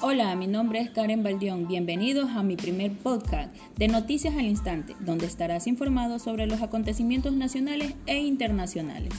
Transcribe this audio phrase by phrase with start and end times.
[0.00, 1.68] Hola, mi nombre es Karen Baldión.
[1.68, 7.32] Bienvenidos a mi primer podcast de Noticias al Instante, donde estarás informado sobre los acontecimientos
[7.32, 9.12] nacionales e internacionales.